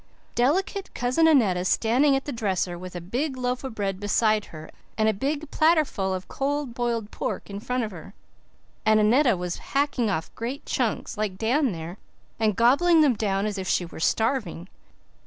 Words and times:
Delicate 0.33 0.91
Cousin 0.95 1.27
Annetta 1.27 1.63
standing 1.63 2.15
at 2.15 2.25
the 2.25 2.31
dresser, 2.31 2.75
with 2.75 2.95
a 2.95 2.99
big 3.01 3.37
loaf 3.37 3.63
of 3.63 3.75
bread 3.75 3.99
beside 3.99 4.45
her 4.45 4.71
and 4.97 5.07
a 5.07 5.13
big 5.13 5.51
platterful 5.51 6.15
of 6.15 6.27
cold, 6.27 6.73
boiled 6.73 7.11
pork 7.11 7.51
in 7.51 7.59
front 7.59 7.83
of 7.83 7.91
her; 7.91 8.15
and 8.83 8.99
Annetta 8.99 9.37
was 9.37 9.57
hacking 9.59 10.09
off 10.09 10.33
great 10.33 10.65
chunks, 10.65 11.19
like 11.19 11.37
Dan 11.37 11.71
there, 11.71 11.99
and 12.39 12.55
gobbling 12.55 13.01
them 13.01 13.13
down 13.13 13.45
as 13.45 13.59
if 13.59 13.67
she 13.67 13.85
was 13.85 14.03
starving. 14.03 14.67